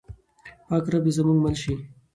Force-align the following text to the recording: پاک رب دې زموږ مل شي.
پاک 0.67 0.85
رب 0.91 1.03
دې 1.05 1.11
زموږ 1.17 1.37
مل 1.43 1.55
شي. 1.63 1.73